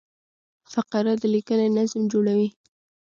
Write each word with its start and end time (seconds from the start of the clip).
فقره 0.71 1.13
د 1.21 1.23
لیکني 1.33 1.67
نظم 1.77 2.01
جوړوي. 2.11 2.49